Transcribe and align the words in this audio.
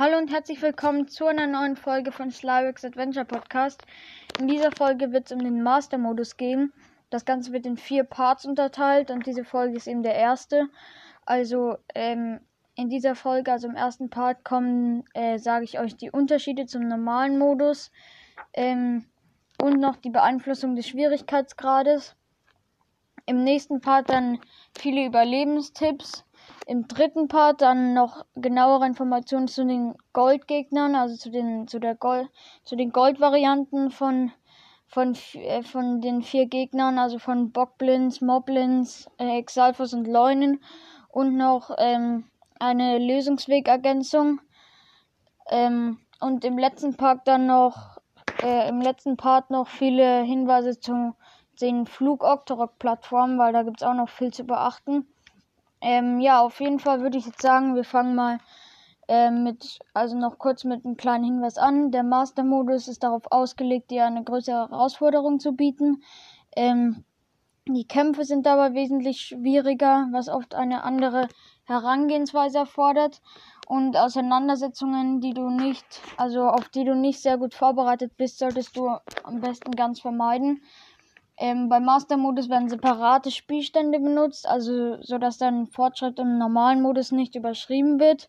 Hallo 0.00 0.16
und 0.16 0.32
herzlich 0.32 0.62
willkommen 0.62 1.08
zu 1.08 1.26
einer 1.26 1.46
neuen 1.46 1.76
Folge 1.76 2.10
von 2.10 2.30
Slyrex 2.30 2.86
Adventure 2.86 3.26
Podcast. 3.26 3.82
In 4.38 4.48
dieser 4.48 4.72
Folge 4.72 5.12
wird 5.12 5.26
es 5.26 5.32
um 5.32 5.40
den 5.40 5.62
Master-Modus 5.62 6.38
gehen. 6.38 6.72
Das 7.10 7.26
Ganze 7.26 7.52
wird 7.52 7.66
in 7.66 7.76
vier 7.76 8.04
Parts 8.04 8.46
unterteilt 8.46 9.10
und 9.10 9.26
diese 9.26 9.44
Folge 9.44 9.76
ist 9.76 9.86
eben 9.86 10.02
der 10.02 10.14
erste. 10.14 10.70
Also 11.26 11.76
ähm, 11.94 12.40
in 12.76 12.88
dieser 12.88 13.14
Folge, 13.14 13.52
also 13.52 13.68
im 13.68 13.76
ersten 13.76 14.08
Part, 14.08 14.42
kommen, 14.42 15.04
äh, 15.12 15.36
sage 15.36 15.64
ich 15.64 15.78
euch 15.78 15.94
die 15.98 16.10
Unterschiede 16.10 16.64
zum 16.64 16.88
normalen 16.88 17.38
Modus 17.38 17.92
ähm, 18.54 19.04
und 19.60 19.80
noch 19.80 19.96
die 19.96 20.08
Beeinflussung 20.08 20.76
des 20.76 20.88
Schwierigkeitsgrades. 20.88 22.16
Im 23.26 23.44
nächsten 23.44 23.82
Part 23.82 24.08
dann 24.08 24.38
viele 24.78 25.04
Überlebenstipps 25.04 26.24
im 26.70 26.86
dritten 26.86 27.26
Part 27.26 27.62
dann 27.62 27.94
noch 27.94 28.24
genauere 28.36 28.86
Informationen 28.86 29.48
zu 29.48 29.66
den 29.66 29.96
Goldgegnern, 30.12 30.94
also 30.94 31.16
zu 31.16 31.28
den 31.28 31.66
zu 31.66 31.80
der 31.80 31.96
Gold 31.96 32.30
zu 32.62 32.76
den 32.76 32.92
Goldvarianten 32.92 33.90
von 33.90 34.30
von 34.86 35.16
äh, 35.34 35.64
von 35.64 36.00
den 36.00 36.22
vier 36.22 36.46
Gegnern, 36.46 37.00
also 37.00 37.18
von 37.18 37.50
Bockblins, 37.50 38.20
Moblins, 38.20 39.10
äh, 39.18 39.36
Exalfos 39.36 39.94
und 39.94 40.06
Leunen 40.06 40.62
und 41.08 41.36
noch 41.36 41.72
ähm, 41.76 42.30
eine 42.60 42.98
Lösungswegergänzung. 42.98 44.40
Ähm, 45.50 45.98
und 46.20 46.44
im 46.44 46.56
letzten 46.56 46.96
Part 46.96 47.26
dann 47.26 47.46
noch 47.46 47.98
äh, 48.44 48.68
im 48.68 48.80
letzten 48.80 49.16
Part 49.16 49.50
noch 49.50 49.66
viele 49.66 50.22
Hinweise 50.22 50.78
zu 50.78 51.16
den 51.60 51.86
Flug 51.86 52.22
Octorok 52.22 52.78
Plattformen, 52.78 53.40
weil 53.40 53.52
da 53.52 53.64
gibt 53.64 53.82
es 53.82 53.88
auch 53.88 53.94
noch 53.94 54.08
viel 54.08 54.32
zu 54.32 54.44
beachten. 54.44 55.08
Ähm, 55.80 56.20
ja, 56.20 56.40
auf 56.40 56.60
jeden 56.60 56.78
Fall 56.78 57.00
würde 57.00 57.18
ich 57.18 57.26
jetzt 57.26 57.42
sagen, 57.42 57.74
wir 57.74 57.84
fangen 57.84 58.14
mal 58.14 58.38
äh, 59.08 59.30
mit, 59.30 59.78
also 59.94 60.16
noch 60.16 60.38
kurz 60.38 60.64
mit 60.64 60.84
einem 60.84 60.96
kleinen 60.96 61.24
Hinweis 61.24 61.58
an. 61.58 61.90
Der 61.90 62.02
Master-Modus 62.02 62.88
ist 62.88 63.02
darauf 63.02 63.22
ausgelegt, 63.30 63.90
dir 63.90 64.06
eine 64.06 64.22
größere 64.22 64.68
Herausforderung 64.70 65.40
zu 65.40 65.52
bieten. 65.52 66.02
Ähm, 66.54 67.04
die 67.68 67.86
Kämpfe 67.86 68.24
sind 68.24 68.46
dabei 68.46 68.74
wesentlich 68.74 69.20
schwieriger, 69.20 70.08
was 70.12 70.28
oft 70.28 70.54
eine 70.54 70.82
andere 70.82 71.28
Herangehensweise 71.64 72.58
erfordert 72.58 73.20
und 73.66 73.96
Auseinandersetzungen, 73.96 75.20
die 75.20 75.34
du 75.34 75.50
nicht, 75.50 75.84
also 76.16 76.48
auf 76.48 76.68
die 76.70 76.84
du 76.84 76.96
nicht 76.96 77.20
sehr 77.20 77.38
gut 77.38 77.54
vorbereitet 77.54 78.16
bist, 78.16 78.38
solltest 78.38 78.76
du 78.76 78.88
am 79.22 79.40
besten 79.40 79.72
ganz 79.72 80.00
vermeiden. 80.00 80.62
Ähm, 81.42 81.70
beim 81.70 81.86
Master-Modus 81.86 82.50
werden 82.50 82.68
separate 82.68 83.30
Spielstände 83.30 83.98
benutzt, 83.98 84.46
also 84.46 85.02
so 85.02 85.16
dass 85.16 85.38
dein 85.38 85.66
Fortschritt 85.66 86.18
im 86.18 86.36
normalen 86.36 86.82
Modus 86.82 87.12
nicht 87.12 87.34
überschrieben 87.34 87.98
wird. 87.98 88.28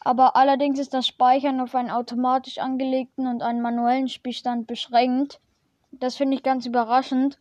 Aber 0.00 0.34
allerdings 0.34 0.78
ist 0.78 0.94
das 0.94 1.06
Speichern 1.06 1.60
auf 1.60 1.74
einen 1.74 1.90
automatisch 1.90 2.56
angelegten 2.56 3.26
und 3.26 3.42
einen 3.42 3.60
manuellen 3.60 4.08
Spielstand 4.08 4.66
beschränkt. 4.66 5.40
Das 5.92 6.16
finde 6.16 6.36
ich 6.36 6.42
ganz 6.42 6.64
überraschend, 6.64 7.38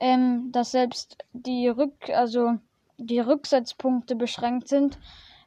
ähm, 0.00 0.52
dass 0.52 0.70
selbst 0.70 1.18
die 1.32 1.66
Rück, 1.66 2.08
also 2.10 2.54
die 2.98 3.18
Rücksetzpunkte 3.18 4.14
beschränkt 4.14 4.68
sind. 4.68 4.96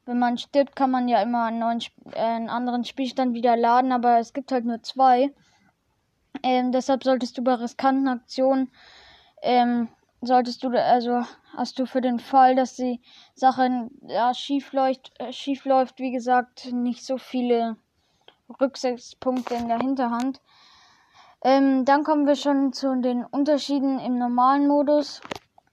Wenn 0.05 0.19
man 0.19 0.37
stirbt, 0.37 0.75
kann 0.75 0.91
man 0.91 1.07
ja 1.07 1.21
immer 1.21 1.45
einen, 1.45 1.59
neuen, 1.59 1.79
äh, 2.11 2.19
einen 2.19 2.49
anderen 2.49 2.83
Spielstand 2.83 3.33
wieder 3.33 3.55
laden, 3.55 3.93
aber 3.93 4.19
es 4.19 4.33
gibt 4.33 4.51
halt 4.51 4.65
nur 4.65 4.83
zwei. 4.83 5.31
Ähm, 6.43 6.71
deshalb 6.71 7.03
solltest 7.03 7.37
du 7.37 7.43
bei 7.43 7.55
riskanten 7.55 8.07
Aktionen, 8.07 8.71
ähm, 9.41 9.89
solltest 10.21 10.63
du, 10.63 10.69
also 10.69 11.23
hast 11.55 11.79
du 11.79 11.85
für 11.85 12.01
den 12.01 12.19
Fall, 12.19 12.55
dass 12.55 12.75
die 12.75 13.01
Sache 13.33 13.89
ja, 14.07 14.33
schief, 14.33 14.73
läuft, 14.73 15.11
äh, 15.19 15.31
schief 15.31 15.65
läuft, 15.65 15.99
wie 15.99 16.11
gesagt, 16.11 16.71
nicht 16.71 17.05
so 17.05 17.17
viele 17.17 17.77
Rücksichtspunkte 18.59 19.55
in 19.55 19.67
der 19.67 19.79
Hinterhand. 19.79 20.41
Ähm, 21.43 21.85
dann 21.85 22.03
kommen 22.03 22.27
wir 22.27 22.35
schon 22.35 22.73
zu 22.73 22.99
den 23.01 23.23
Unterschieden 23.23 23.99
im 23.99 24.17
normalen 24.17 24.67
Modus. 24.67 25.21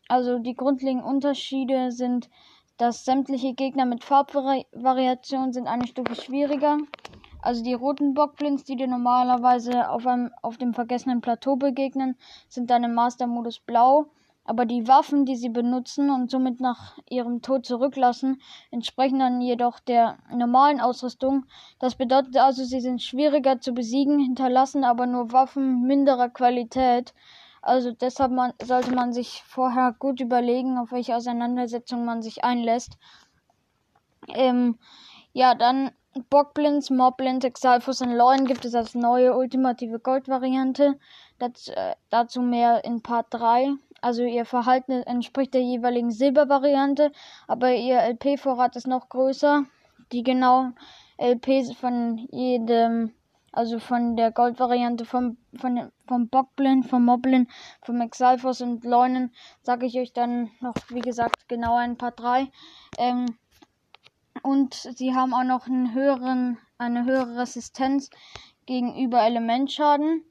Also 0.08 0.38
die 0.38 0.54
grundlegenden 0.54 1.08
Unterschiede 1.08 1.90
sind, 1.90 2.30
dass 2.76 3.04
sämtliche 3.04 3.54
Gegner 3.54 3.86
mit 3.86 4.04
Farbvariation 4.04 5.52
sind 5.52 5.66
eine 5.66 5.86
Stufe 5.86 6.14
schwieriger. 6.14 6.78
Also 7.46 7.62
die 7.62 7.74
roten 7.74 8.14
Bockblins, 8.14 8.64
die 8.64 8.74
dir 8.74 8.88
normalerweise 8.88 9.88
auf, 9.88 10.04
einem, 10.04 10.32
auf 10.42 10.56
dem 10.56 10.74
vergessenen 10.74 11.20
Plateau 11.20 11.54
begegnen, 11.54 12.16
sind 12.48 12.70
dann 12.70 12.82
im 12.82 12.92
Master-Modus 12.94 13.60
blau. 13.60 14.06
Aber 14.44 14.66
die 14.66 14.88
Waffen, 14.88 15.26
die 15.26 15.36
sie 15.36 15.48
benutzen 15.48 16.10
und 16.10 16.28
somit 16.28 16.58
nach 16.58 16.98
ihrem 17.08 17.42
Tod 17.42 17.64
zurücklassen, 17.64 18.42
entsprechen 18.72 19.20
dann 19.20 19.40
jedoch 19.40 19.78
der 19.78 20.18
normalen 20.34 20.80
Ausrüstung. 20.80 21.46
Das 21.78 21.94
bedeutet 21.94 22.36
also, 22.36 22.64
sie 22.64 22.80
sind 22.80 23.00
schwieriger 23.00 23.60
zu 23.60 23.74
besiegen, 23.74 24.18
hinterlassen 24.18 24.82
aber 24.82 25.06
nur 25.06 25.30
Waffen 25.30 25.82
minderer 25.82 26.30
Qualität. 26.30 27.14
Also 27.62 27.92
deshalb 27.92 28.32
man, 28.32 28.54
sollte 28.60 28.92
man 28.92 29.12
sich 29.12 29.44
vorher 29.46 29.94
gut 29.96 30.18
überlegen, 30.18 30.78
auf 30.78 30.90
welche 30.90 31.14
Auseinandersetzung 31.14 32.04
man 32.04 32.22
sich 32.22 32.42
einlässt. 32.42 32.98
Ähm, 34.34 34.80
ja, 35.32 35.54
dann 35.54 35.92
Bockblins, 36.30 36.90
Moblins, 36.90 37.44
Exalfos 37.44 38.00
und 38.00 38.12
Loin 38.12 38.46
gibt 38.46 38.64
es 38.64 38.74
als 38.74 38.94
neue 38.94 39.36
ultimative 39.36 39.98
Gold-Variante. 39.98 40.98
Äh, 41.38 41.94
dazu 42.10 42.40
mehr 42.40 42.84
in 42.84 43.02
Part 43.02 43.26
3. 43.30 43.74
Also 44.00 44.22
ihr 44.22 44.44
Verhalten 44.44 45.02
entspricht 45.02 45.54
der 45.54 45.62
jeweiligen 45.62 46.10
Silber-Variante, 46.10 47.12
aber 47.46 47.72
ihr 47.74 48.00
LP-Vorrat 48.00 48.76
ist 48.76 48.86
noch 48.86 49.08
größer. 49.08 49.64
Die 50.12 50.22
genauen 50.22 50.76
LPs 51.18 51.72
von 51.72 52.18
jedem, 52.30 53.12
also 53.52 53.78
von 53.78 54.16
der 54.16 54.30
Gold-Variante 54.30 55.04
vom, 55.04 55.38
von, 55.54 55.90
vom 56.06 56.28
Bockblin, 56.28 56.84
vom 56.84 57.04
Moblin, 57.04 57.48
vom 57.82 58.00
Exalfos 58.00 58.60
und 58.60 58.84
Leunen, 58.84 59.32
sage 59.62 59.86
ich 59.86 59.98
euch 59.98 60.12
dann 60.12 60.50
noch, 60.60 60.74
wie 60.88 61.00
gesagt, 61.00 61.48
genauer 61.48 61.82
in 61.82 61.96
Part 61.96 62.20
3. 62.20 62.48
Ähm, 62.98 63.26
und 64.46 64.74
sie 64.74 65.12
haben 65.12 65.34
auch 65.34 65.42
noch 65.42 65.66
einen 65.66 65.92
höheren, 65.92 66.58
eine 66.78 67.04
höhere 67.04 67.40
Resistenz 67.40 68.10
gegenüber 68.64 69.22
Elementschaden. 69.22 70.22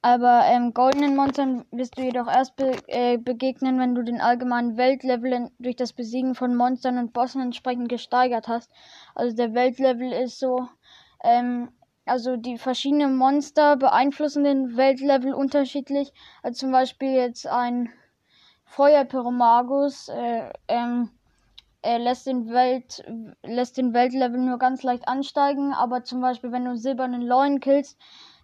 Aber 0.00 0.44
ähm, 0.46 0.72
goldenen 0.72 1.16
Monstern 1.16 1.66
wirst 1.70 1.98
du 1.98 2.02
jedoch 2.02 2.28
erst 2.28 2.56
be 2.56 2.76
äh, 2.86 3.18
begegnen, 3.18 3.78
wenn 3.78 3.94
du 3.94 4.02
den 4.02 4.20
allgemeinen 4.22 4.78
Weltlevel 4.78 5.50
durch 5.58 5.76
das 5.76 5.92
Besiegen 5.92 6.34
von 6.34 6.54
Monstern 6.54 6.96
und 6.96 7.12
Bossen 7.12 7.42
entsprechend 7.42 7.90
gesteigert 7.90 8.48
hast. 8.48 8.70
Also 9.14 9.36
der 9.36 9.52
Weltlevel 9.52 10.12
ist 10.12 10.38
so, 10.38 10.68
ähm, 11.22 11.70
also 12.06 12.36
die 12.36 12.56
verschiedenen 12.56 13.16
Monster 13.16 13.76
beeinflussen 13.76 14.44
den 14.44 14.76
Weltlevel 14.78 15.34
unterschiedlich. 15.34 16.12
Also 16.42 16.60
zum 16.60 16.72
Beispiel 16.72 17.10
jetzt 17.10 17.46
ein 17.46 17.90
Feuerpyromagus, 18.64 20.08
äh, 20.08 20.52
ähm, 20.68 21.10
er 21.86 22.00
lässt 22.00 22.26
den 22.26 22.50
Welt 22.50 23.04
lässt 23.42 23.76
den 23.76 23.94
Weltlevel 23.94 24.40
nur 24.40 24.58
ganz 24.58 24.82
leicht 24.82 25.06
ansteigen, 25.06 25.72
aber 25.72 26.02
zum 26.02 26.20
Beispiel 26.20 26.50
wenn 26.50 26.64
du 26.64 26.70
einen 26.70 26.78
silbernen 26.78 27.22
Leuen 27.22 27.60
killst, 27.60 27.96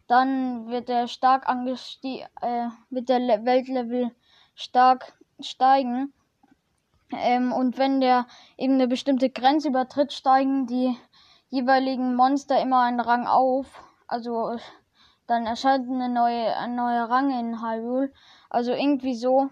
dann 0.07 0.69
wird 0.69 0.89
er 0.89 1.09
stark 1.09 1.49
angestiegen, 1.49 2.29
äh, 2.41 2.69
wird 2.91 3.09
der 3.09 3.19
Le 3.19 3.45
Weltlevel 3.45 4.13
stark 4.55 5.13
steigen. 5.41 6.13
Ähm, 7.11 7.53
und 7.53 7.79
wenn 7.79 8.01
der 8.01 8.27
eben 8.57 8.75
eine 8.75 8.87
bestimmte 8.87 9.29
Grenze 9.29 9.69
übertritt, 9.69 10.13
steigen 10.13 10.67
die 10.67 10.97
jeweiligen 11.49 12.15
Monster 12.15 12.61
immer 12.61 12.83
einen 12.83 13.01
Rang 13.01 13.27
auf. 13.27 13.67
Also 14.07 14.57
dann 15.27 15.47
erscheint 15.47 15.91
eine 15.91 16.09
neue, 16.09 16.57
ein 16.57 16.77
neuer 16.77 17.11
Rang 17.11 17.31
in 17.39 17.61
Hyrule. 17.61 18.13
Also 18.51 18.73
irgendwie 18.73 19.15
so. 19.15 19.51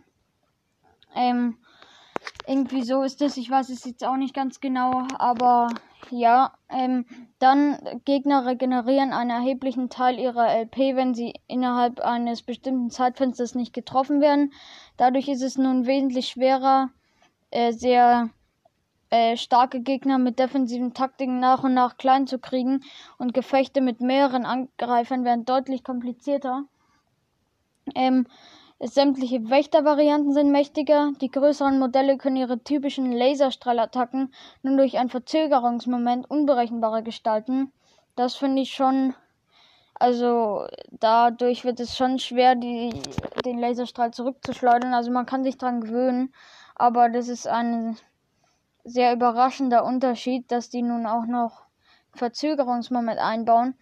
Ähm, 1.15 1.59
irgendwie 2.47 2.83
so 2.83 3.03
ist 3.03 3.23
es. 3.23 3.37
Ich 3.37 3.51
weiß 3.51 3.69
es 3.71 3.85
jetzt 3.85 4.05
auch 4.05 4.17
nicht 4.17 4.35
ganz 4.35 4.61
genau, 4.61 5.07
aber 5.19 5.69
ja. 6.11 6.53
Ähm, 6.69 7.05
dann 7.39 7.79
Gegner 8.05 8.47
regenerieren 8.47 9.13
einen 9.13 9.31
erheblichen 9.31 9.89
Teil 9.89 10.19
ihrer 10.19 10.49
LP, 10.55 10.97
wenn 10.97 11.15
sie 11.15 11.35
innerhalb 11.47 12.01
eines 12.01 12.43
bestimmten 12.43 12.91
Zeitfensters 12.91 13.55
nicht 13.55 13.73
getroffen 13.73 14.21
werden. 14.21 14.53
Dadurch 14.97 15.29
ist 15.29 15.43
es 15.43 15.57
nun 15.59 15.87
wesentlich 15.87 16.29
schwerer, 16.29 16.91
äh, 17.51 17.73
sehr 17.73 18.31
äh, 19.11 19.37
starke 19.37 19.81
Gegner 19.81 20.19
mit 20.19 20.39
defensiven 20.39 20.95
Taktiken 20.95 21.41
nach 21.41 21.65
und 21.65 21.75
nach 21.75 21.97
klein 21.97 22.27
zu 22.27 22.39
kriegen 22.39 22.85
und 23.19 23.35
Gefechte 23.35 23.81
mit 23.81 24.01
mehreren 24.01 24.47
Angreifern 24.47 25.25
werden 25.25 25.45
deutlich 25.45 25.83
komplizierter. 25.83 26.65
Ähm, 27.95 28.27
Sämtliche 28.83 29.51
Wächtervarianten 29.51 30.33
sind 30.33 30.51
mächtiger. 30.51 31.13
Die 31.21 31.31
größeren 31.31 31.79
Modelle 31.79 32.17
können 32.17 32.37
ihre 32.37 32.65
typischen 32.65 33.13
Laserstrahlattacken 33.13 34.33
nun 34.63 34.77
durch 34.79 34.97
einen 34.97 35.11
Verzögerungsmoment 35.11 36.31
unberechenbarer 36.31 37.03
gestalten. 37.03 37.73
Das 38.17 38.37
finde 38.37 38.63
ich 38.63 38.73
schon. 38.73 39.15
Also 39.95 40.67
dadurch 40.93 41.67
wird 41.67 41.79
es 41.79 41.95
schon 41.95 42.19
schwer, 42.19 42.55
die, 42.55 42.91
den 43.45 43.59
Laserstrahl 43.59 44.15
zurückzuschleudern. 44.15 44.95
Also 44.95 45.11
man 45.11 45.27
kann 45.27 45.45
sich 45.45 45.59
dran 45.59 45.83
gewöhnen. 45.83 46.33
Aber 46.75 47.11
das 47.11 47.29
ist 47.29 47.47
ein 47.47 47.99
sehr 48.85 49.13
überraschender 49.13 49.85
Unterschied, 49.85 50.51
dass 50.51 50.71
die 50.71 50.81
nun 50.81 51.05
auch 51.05 51.27
noch 51.27 51.67
Verzögerungsmoment 52.15 53.19
einbauen. 53.19 53.75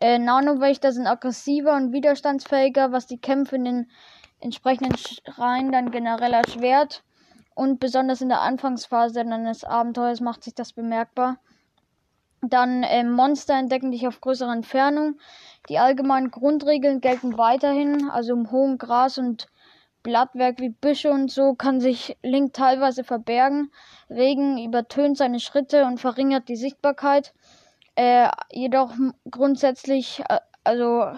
Äh, 0.00 0.18
Nano-Wächter 0.18 0.92
sind 0.92 1.06
aggressiver 1.06 1.74
und 1.74 1.92
widerstandsfähiger, 1.92 2.92
was 2.92 3.06
die 3.06 3.20
Kämpfe 3.20 3.56
in 3.56 3.64
den 3.64 3.90
entsprechenden 4.40 4.96
Schreien 4.96 5.72
dann 5.72 5.90
generell 5.90 6.32
erschwert. 6.32 7.02
Und 7.54 7.80
besonders 7.80 8.20
in 8.20 8.28
der 8.28 8.40
Anfangsphase 8.40 9.20
eines 9.20 9.64
Abenteuers 9.64 10.20
macht 10.20 10.44
sich 10.44 10.54
das 10.54 10.72
bemerkbar. 10.72 11.38
Dann 12.40 12.84
äh, 12.84 13.02
Monster 13.02 13.54
entdecken 13.54 13.90
dich 13.90 14.06
auf 14.06 14.20
größerer 14.20 14.52
Entfernung. 14.52 15.18
Die 15.68 15.78
allgemeinen 15.78 16.30
Grundregeln 16.30 17.00
gelten 17.00 17.36
weiterhin. 17.36 18.10
Also 18.10 18.32
im 18.34 18.50
hohen 18.52 18.78
Gras 18.78 19.18
und 19.18 19.48
Blattwerk 20.04 20.60
wie 20.60 20.70
Büsche 20.70 21.10
und 21.10 21.30
so 21.30 21.54
kann 21.54 21.80
sich 21.80 22.16
Link 22.22 22.52
teilweise 22.52 23.02
verbergen. 23.02 23.72
Regen 24.08 24.64
übertönt 24.64 25.18
seine 25.18 25.40
Schritte 25.40 25.84
und 25.84 25.98
verringert 25.98 26.48
die 26.48 26.56
Sichtbarkeit. 26.56 27.34
Äh, 27.96 28.28
jedoch 28.52 28.94
grundsätzlich, 29.28 30.22
äh, 30.28 30.38
also 30.62 31.10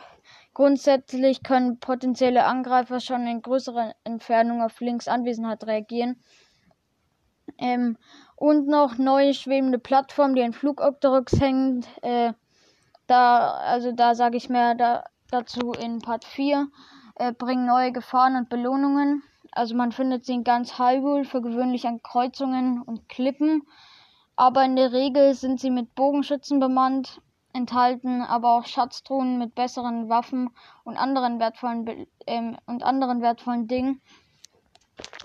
grundsätzlich 0.60 1.42
können 1.42 1.80
potenzielle 1.80 2.44
Angreifer 2.44 3.00
schon 3.00 3.26
in 3.26 3.40
größerer 3.40 3.94
Entfernung 4.04 4.60
auf 4.60 4.78
Links 4.80 5.08
Anwesenheit 5.08 5.66
reagieren. 5.66 6.22
Ähm, 7.56 7.96
und 8.36 8.68
noch 8.68 8.98
neue 8.98 9.32
schwebende 9.32 9.78
Plattformen, 9.78 10.34
die 10.34 10.42
in 10.42 10.52
Flugopteryx 10.52 11.40
hängen. 11.40 11.86
Äh, 12.02 12.34
da, 13.06 13.52
also 13.52 13.92
da 13.92 14.14
sage 14.14 14.36
ich 14.36 14.50
mehr 14.50 14.74
da, 14.74 15.04
dazu 15.30 15.72
in 15.72 16.00
Part 16.00 16.26
4. 16.26 16.68
Äh, 17.14 17.32
bringen 17.32 17.64
neue 17.64 17.92
Gefahren 17.92 18.36
und 18.36 18.50
Belohnungen. 18.50 19.22
Also 19.52 19.74
man 19.74 19.92
findet 19.92 20.26
sie 20.26 20.34
in 20.34 20.44
ganz 20.44 20.78
Hyrule 20.78 21.24
für 21.24 21.40
gewöhnlich 21.40 21.86
an 21.86 22.02
Kreuzungen 22.02 22.82
und 22.82 23.08
Klippen. 23.08 23.62
Aber 24.36 24.62
in 24.62 24.76
der 24.76 24.92
Regel 24.92 25.32
sind 25.32 25.58
sie 25.58 25.70
mit 25.70 25.94
Bogenschützen 25.94 26.60
bemannt, 26.60 27.22
enthalten 27.52 28.22
aber 28.22 28.52
auch 28.52 28.66
Schatztruhen 28.66 29.38
mit 29.38 29.54
besseren 29.54 30.08
Waffen 30.08 30.50
und 30.84 30.96
anderen 30.96 31.38
wertvollen 31.38 32.06
ähm, 32.26 32.56
und 32.66 32.82
anderen 32.82 33.22
wertvollen 33.22 33.66
Dingen. 33.66 34.00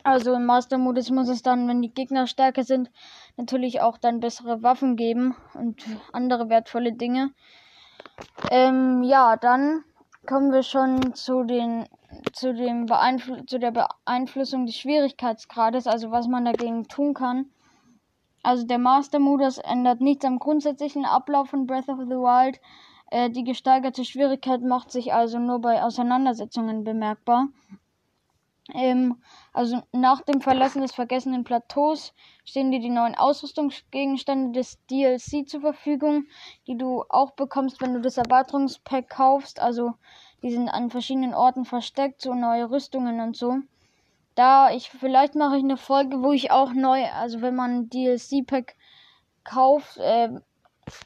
Also 0.04 0.34
im 0.34 0.46
Master-Modus 0.46 1.10
muss 1.10 1.30
es 1.30 1.42
dann, 1.42 1.68
wenn 1.68 1.82
die 1.82 1.94
Gegner 1.94 2.28
stärker 2.28 2.64
sind, 2.64 2.92
natürlich 3.38 3.82
auch 3.82 3.98
dann 3.98 4.20
bessere 4.20 4.64
Waffen 4.64 4.96
geben 4.96 5.36
und 5.54 5.84
andere 6.14 6.50
wertvolle 6.50 6.94
Dinge. 6.94 7.32
Ähm, 8.52 9.04
ja, 9.04 9.36
dann 9.36 9.84
kommen 10.26 10.52
wir 10.52 10.64
schon 10.64 11.14
zu 11.14 11.44
den 11.44 11.86
zu 12.32 12.54
dem 12.54 12.86
Beeinflu 12.86 13.44
zu 13.46 13.60
der 13.60 13.72
Beeinflussung 13.72 14.66
des 14.66 14.76
Schwierigkeitsgrades, 14.78 15.88
also 15.88 16.12
was 16.12 16.28
man 16.28 16.46
dagegen 16.46 16.88
tun 16.88 17.14
kann. 17.14 17.52
Also 18.46 18.64
der 18.64 18.78
Master-Modus 18.78 19.58
ändert 19.58 20.02
nichts 20.02 20.24
am 20.24 20.38
grundsätzlichen 20.38 21.04
Ablauf 21.04 21.50
von 21.50 21.66
Breath 21.66 21.90
of 21.90 21.98
the 22.02 22.16
Wild. 22.16 22.62
Äh, 23.10 23.32
die 23.32 23.44
gesteigerte 23.44 24.06
Schwierigkeit 24.06 24.62
macht 24.62 24.92
sich 24.92 25.16
also 25.16 25.40
nur 25.40 25.60
bei 25.60 25.82
Auseinandersetzungen 25.82 26.84
bemerkbar. 26.84 27.48
Ähm, 28.72 29.20
also 29.52 29.82
nach 29.94 30.22
dem 30.22 30.42
Verlassen 30.42 30.84
des 30.84 30.92
vergessenen 30.92 31.44
Plateaus 31.44 32.14
stehen 32.44 32.70
dir 32.70 32.80
die 32.80 32.92
neuen 32.92 33.16
Ausrüstungsgegenstände 33.16 34.52
des 34.52 34.78
DLC 34.92 35.50
zur 35.50 35.62
Verfügung, 35.62 36.26
die 36.68 36.78
du 36.78 37.04
auch 37.10 37.32
bekommst, 37.32 37.82
wenn 37.82 37.96
du 37.96 38.00
das 38.00 38.18
Erweiterungspack 38.18 39.10
kaufst. 39.10 39.60
Also 39.60 39.96
die 40.44 40.52
sind 40.52 40.70
an 40.70 40.92
verschiedenen 40.92 41.34
Orten 41.34 41.66
versteckt, 41.66 42.22
so 42.22 42.36
neue 42.36 42.70
Rüstungen 42.70 43.22
und 43.22 43.36
so. 43.36 43.58
Da 44.36 44.70
ich 44.72 44.90
vielleicht 44.90 45.36
mache 45.36 45.58
ich 45.58 45.64
eine 45.64 45.78
Folge, 45.78 46.22
wo 46.22 46.32
ich 46.32 46.52
auch 46.52 46.74
neu, 46.74 47.06
also 47.12 47.42
wenn 47.42 47.56
man 47.56 47.90
DLC 47.90 48.44
Pack 48.46 48.76
kauft, 49.44 49.98
äh, 49.98 50.30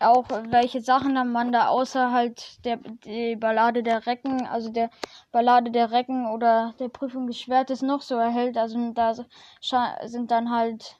auch 0.01 0.29
welche 0.51 0.81
Sachen 0.81 1.13
man 1.31 1.51
da 1.51 1.67
außer 1.67 2.11
halt 2.11 2.63
der 2.65 2.77
die 2.77 3.35
Ballade 3.35 3.83
der 3.83 4.05
Recken, 4.05 4.45
also 4.47 4.71
der 4.71 4.89
Ballade 5.31 5.71
der 5.71 5.91
Recken 5.91 6.27
oder 6.27 6.73
der 6.79 6.89
Prüfung 6.89 7.27
des 7.27 7.39
Schwertes 7.39 7.81
noch 7.81 8.01
so 8.01 8.15
erhält. 8.15 8.57
Also 8.57 8.91
da 8.93 9.13
sind 10.05 10.31
dann 10.31 10.51
halt 10.51 10.97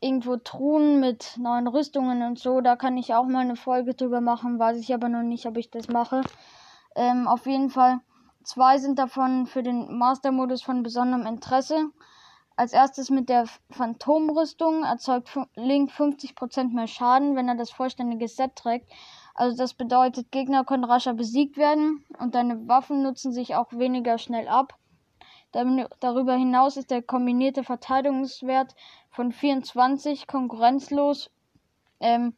irgendwo 0.00 0.36
Truhen 0.36 1.00
mit 1.00 1.36
neuen 1.38 1.68
Rüstungen 1.68 2.22
und 2.22 2.38
so. 2.38 2.60
Da 2.60 2.76
kann 2.76 2.96
ich 2.96 3.14
auch 3.14 3.26
mal 3.26 3.40
eine 3.40 3.56
Folge 3.56 3.94
drüber 3.94 4.20
machen, 4.20 4.58
weiß 4.58 4.78
ich 4.78 4.94
aber 4.94 5.08
noch 5.08 5.22
nicht, 5.22 5.46
ob 5.46 5.56
ich 5.56 5.70
das 5.70 5.88
mache. 5.88 6.22
Ähm, 6.96 7.28
auf 7.28 7.46
jeden 7.46 7.70
Fall 7.70 8.00
zwei 8.44 8.78
sind 8.78 8.98
davon 8.98 9.46
für 9.46 9.62
den 9.62 9.96
Master-Modus 9.96 10.62
von 10.62 10.82
besonderem 10.82 11.26
Interesse. 11.26 11.90
Als 12.56 12.72
erstes 12.72 13.08
mit 13.08 13.28
der 13.28 13.46
Phantomrüstung 13.70 14.84
erzeugt 14.84 15.30
Link 15.54 15.90
50% 15.90 16.74
mehr 16.74 16.86
Schaden, 16.86 17.34
wenn 17.34 17.48
er 17.48 17.54
das 17.54 17.70
vollständige 17.70 18.28
Set 18.28 18.56
trägt. 18.56 18.90
Also 19.34 19.56
das 19.56 19.72
bedeutet, 19.72 20.30
Gegner 20.30 20.64
können 20.64 20.84
rascher 20.84 21.14
besiegt 21.14 21.56
werden 21.56 22.04
und 22.18 22.34
deine 22.34 22.68
Waffen 22.68 23.02
nutzen 23.02 23.32
sich 23.32 23.54
auch 23.54 23.72
weniger 23.72 24.18
schnell 24.18 24.48
ab. 24.48 24.74
Darüber 25.52 26.34
hinaus 26.34 26.76
ist 26.76 26.90
der 26.90 27.02
kombinierte 27.02 27.64
Verteidigungswert 27.64 28.74
von 29.10 29.32
24 29.32 30.26
konkurrenzlos, 30.26 31.30
ähm, 31.98 32.36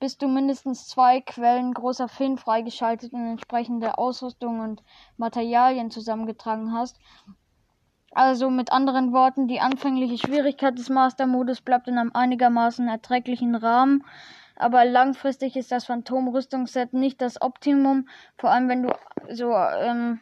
bis 0.00 0.16
du 0.16 0.26
mindestens 0.26 0.88
zwei 0.88 1.20
Quellen 1.20 1.74
großer 1.74 2.08
Feen 2.08 2.38
freigeschaltet 2.38 3.12
und 3.12 3.24
entsprechende 3.26 3.98
Ausrüstung 3.98 4.60
und 4.60 4.82
Materialien 5.18 5.90
zusammengetragen 5.90 6.72
hast. 6.72 6.98
Also 8.12 8.50
mit 8.50 8.72
anderen 8.72 9.12
Worten, 9.12 9.46
die 9.46 9.60
anfängliche 9.60 10.18
Schwierigkeit 10.18 10.76
des 10.76 10.88
Master-Modus 10.88 11.60
bleibt 11.60 11.86
in 11.86 11.98
einem 11.98 12.10
einigermaßen 12.12 12.88
erträglichen 12.88 13.54
Rahmen. 13.54 14.04
Aber 14.56 14.84
langfristig 14.84 15.54
ist 15.54 15.70
das 15.70 15.84
Phantom-Rüstungsset 15.84 16.92
nicht 16.92 17.20
das 17.20 17.40
Optimum, 17.40 18.08
vor 18.36 18.50
allem 18.50 18.68
wenn 18.68 18.82
du 18.82 18.92
so 19.30 19.54
ähm, 19.54 20.18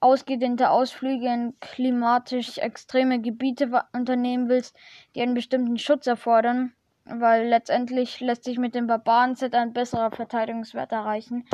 ausgedehnte 0.00 0.70
Ausflüge 0.70 1.26
in 1.26 1.54
klimatisch 1.60 2.58
extreme 2.58 3.20
Gebiete 3.20 3.84
unternehmen 3.92 4.48
willst, 4.48 4.76
die 5.14 5.22
einen 5.22 5.34
bestimmten 5.34 5.78
Schutz 5.78 6.06
erfordern, 6.06 6.72
weil 7.04 7.48
letztendlich 7.48 8.20
lässt 8.20 8.44
sich 8.44 8.58
mit 8.58 8.74
dem 8.74 8.86
Barbaren-Set 8.86 9.54
ein 9.54 9.72
besserer 9.72 10.10
Verteidigungswert 10.10 10.92
erreichen. 10.92 11.46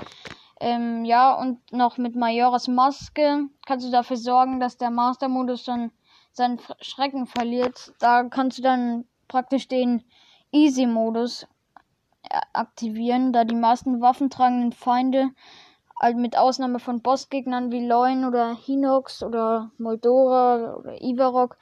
Ähm, 0.60 1.04
ja, 1.04 1.34
und 1.34 1.72
noch 1.72 1.98
mit 1.98 2.16
Majoras 2.16 2.68
Maske 2.68 3.48
kannst 3.66 3.86
du 3.86 3.90
dafür 3.90 4.16
sorgen, 4.16 4.58
dass 4.60 4.76
der 4.76 4.90
Master-Modus 4.90 5.64
dann 5.64 5.92
seinen 6.32 6.58
Schrecken 6.80 7.26
verliert. 7.26 7.92
Da 7.98 8.24
kannst 8.24 8.58
du 8.58 8.62
dann 8.62 9.04
praktisch 9.28 9.68
den 9.68 10.02
Easy-Modus 10.50 11.46
äh, 12.24 12.40
aktivieren, 12.52 13.32
da 13.32 13.44
die 13.44 13.54
meisten 13.54 14.00
waffentragenden 14.00 14.72
Feinde, 14.72 15.30
halt 16.00 16.16
mit 16.16 16.36
Ausnahme 16.36 16.78
von 16.78 17.02
Bossgegnern 17.02 17.70
wie 17.70 17.86
Loin 17.86 18.24
oder 18.24 18.54
Hinox 18.54 19.22
oder 19.22 19.70
Moldora 19.78 20.76
oder 20.76 21.02
Ivarok, 21.02 21.58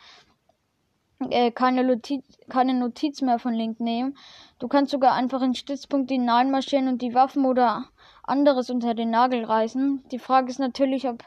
äh, 1.31 1.51
keine, 1.51 1.85
Notiz, 1.85 2.25
keine 2.49 2.75
Notiz 2.75 3.23
mehr 3.23 3.39
von 3.39 3.55
Link 3.55 3.81
nehmen. 3.81 4.17
Du 4.59 4.69
kannst 4.69 4.93
sogar 4.93 5.15
einfach 5.15 5.43
in 5.43 5.55
Stützpunkte 5.55 6.15
hineinmarschieren 6.15 6.89
und 6.89 7.03
die 7.03 7.15
Waffen 7.15 7.45
oder 7.45 7.87
anderes 8.23 8.71
unter 8.71 8.95
den 8.95 9.11
Nagel 9.11 9.45
reißen. 9.45 10.05
Die 10.11 10.19
Frage 10.19 10.51
ist 10.51 10.59
natürlich, 10.59 11.09
ob 11.09 11.25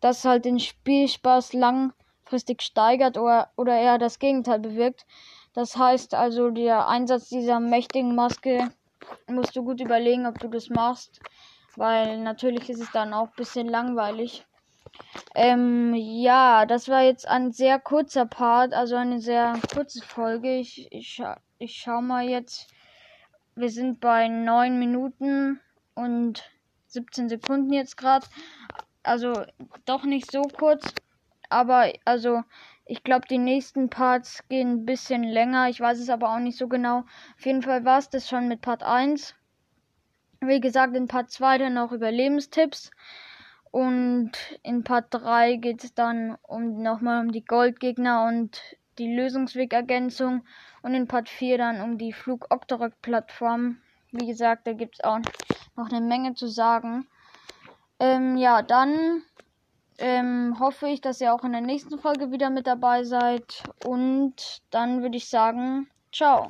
das 0.00 0.24
halt 0.24 0.44
den 0.44 0.58
Spielspaß 0.58 1.52
langfristig 1.52 2.62
steigert 2.62 3.16
oder, 3.16 3.50
oder 3.56 3.74
eher 3.78 3.98
das 3.98 4.18
Gegenteil 4.18 4.58
bewirkt. 4.58 5.06
Das 5.54 5.76
heißt 5.76 6.14
also, 6.14 6.50
der 6.50 6.88
Einsatz 6.88 7.28
dieser 7.28 7.60
mächtigen 7.60 8.14
Maske 8.14 8.70
musst 9.26 9.54
du 9.56 9.64
gut 9.64 9.80
überlegen, 9.80 10.26
ob 10.26 10.38
du 10.38 10.48
das 10.48 10.68
machst, 10.68 11.20
weil 11.76 12.18
natürlich 12.20 12.68
ist 12.70 12.80
es 12.80 12.90
dann 12.92 13.12
auch 13.12 13.28
ein 13.28 13.36
bisschen 13.36 13.68
langweilig. 13.68 14.46
Ähm, 15.34 15.94
ja, 15.94 16.66
das 16.66 16.88
war 16.88 17.02
jetzt 17.02 17.26
ein 17.26 17.52
sehr 17.52 17.78
kurzer 17.78 18.26
Part, 18.26 18.74
also 18.74 18.96
eine 18.96 19.20
sehr 19.20 19.58
kurze 19.72 20.02
Folge. 20.02 20.58
Ich, 20.58 20.92
ich, 20.92 21.22
ich 21.58 21.76
schau 21.76 22.02
mal 22.02 22.28
jetzt. 22.28 22.68
Wir 23.54 23.70
sind 23.70 24.00
bei 24.00 24.28
neun 24.28 24.78
Minuten 24.78 25.60
und 25.94 26.50
17 26.86 27.28
Sekunden 27.28 27.72
jetzt 27.72 27.96
gerade. 27.96 28.26
Also 29.02 29.44
doch 29.84 30.04
nicht 30.04 30.30
so 30.30 30.42
kurz. 30.42 30.94
Aber 31.48 31.92
also 32.04 32.42
ich 32.84 33.04
glaube, 33.04 33.26
die 33.28 33.38
nächsten 33.38 33.90
Parts 33.90 34.42
gehen 34.48 34.70
ein 34.70 34.86
bisschen 34.86 35.22
länger. 35.22 35.68
Ich 35.68 35.80
weiß 35.80 35.98
es 35.98 36.08
aber 36.08 36.34
auch 36.34 36.38
nicht 36.38 36.58
so 36.58 36.68
genau. 36.68 37.04
Auf 37.36 37.46
jeden 37.46 37.62
Fall 37.62 37.84
war 37.84 37.98
es 37.98 38.10
das 38.10 38.28
schon 38.28 38.48
mit 38.48 38.60
Part 38.60 38.82
1. 38.82 39.34
Wie 40.40 40.60
gesagt, 40.60 40.96
in 40.96 41.08
Part 41.08 41.30
2 41.30 41.58
dann 41.58 41.74
noch 41.74 41.92
Überlebenstipps. 41.92 42.90
Und 43.72 44.32
in 44.62 44.84
Part 44.84 45.06
3 45.10 45.56
geht 45.56 45.82
es 45.82 45.94
dann 45.94 46.36
um 46.42 46.82
nochmal 46.82 47.24
um 47.24 47.32
die 47.32 47.44
Goldgegner 47.44 48.26
und 48.26 48.60
die 48.98 49.12
Lösungswegergänzung. 49.12 50.44
Und 50.82 50.94
in 50.94 51.08
Part 51.08 51.30
4 51.30 51.58
dann 51.58 51.80
um 51.80 51.96
die 51.96 52.12
Flug-Octorok-Plattform. 52.12 53.78
Wie 54.12 54.26
gesagt, 54.26 54.66
da 54.66 54.74
gibt 54.74 54.96
es 54.96 55.04
auch 55.04 55.20
noch 55.74 55.90
eine 55.90 56.06
Menge 56.06 56.34
zu 56.34 56.48
sagen. 56.48 57.06
Ähm, 57.98 58.36
ja, 58.36 58.60
dann 58.60 59.22
ähm, 59.96 60.56
hoffe 60.60 60.88
ich, 60.88 61.00
dass 61.00 61.22
ihr 61.22 61.32
auch 61.32 61.42
in 61.42 61.52
der 61.52 61.62
nächsten 61.62 61.98
Folge 61.98 62.30
wieder 62.30 62.50
mit 62.50 62.66
dabei 62.66 63.04
seid. 63.04 63.62
Und 63.86 64.62
dann 64.70 65.00
würde 65.00 65.16
ich 65.16 65.30
sagen, 65.30 65.88
ciao. 66.12 66.46